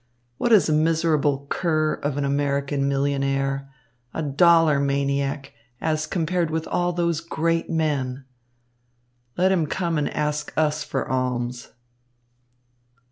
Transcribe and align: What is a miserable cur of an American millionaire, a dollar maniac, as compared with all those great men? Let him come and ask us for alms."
What 0.39 0.51
is 0.51 0.67
a 0.67 0.73
miserable 0.73 1.45
cur 1.49 1.93
of 1.93 2.17
an 2.17 2.25
American 2.25 2.87
millionaire, 2.87 3.69
a 4.15 4.23
dollar 4.23 4.79
maniac, 4.79 5.53
as 5.79 6.07
compared 6.07 6.49
with 6.49 6.67
all 6.67 6.91
those 6.91 7.21
great 7.21 7.69
men? 7.69 8.25
Let 9.37 9.51
him 9.51 9.67
come 9.67 9.99
and 9.99 10.09
ask 10.11 10.51
us 10.57 10.83
for 10.83 11.07
alms." 11.07 11.67